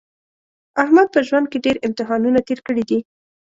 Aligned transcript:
احمد 0.83 1.07
په 1.11 1.19
ژوند 1.27 1.45
کې 1.51 1.57
ډېر 1.65 1.75
امتحانونه 1.87 2.39
تېر 2.47 2.59
کړي 2.67 2.83
دي. 2.89 2.99